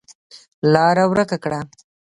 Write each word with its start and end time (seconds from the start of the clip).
لاره 0.73 1.03
ورکه 1.11 1.37
کړه. 1.43 1.59